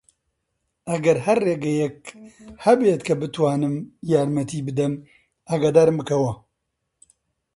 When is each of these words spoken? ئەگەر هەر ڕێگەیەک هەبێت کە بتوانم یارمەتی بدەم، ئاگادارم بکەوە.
ئەگەر 0.91 1.17
هەر 1.25 1.37
ڕێگەیەک 1.47 1.99
هەبێت 2.65 3.01
کە 3.07 3.13
بتوانم 3.21 3.75
یارمەتی 4.11 4.65
بدەم، 4.67 4.93
ئاگادارم 5.49 5.95
بکەوە. 5.99 6.33